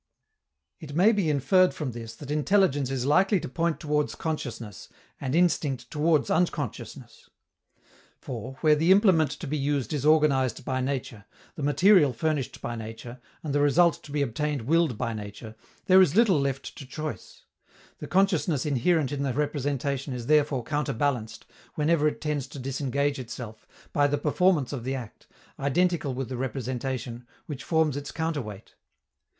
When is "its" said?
27.95-28.11